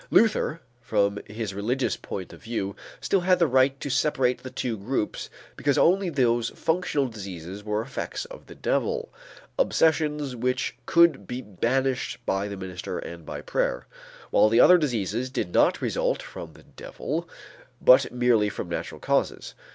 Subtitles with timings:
[0.09, 4.75] Luther, from his religious point of view, still had the right to separate the two
[4.75, 9.13] groups because only those functional diseases were effects of the devil,
[9.59, 13.85] obsessions which could be banished by the minister and by prayer,
[14.31, 17.29] while the other diseases did not result from the devil,
[17.79, 19.53] but merely from natural causes.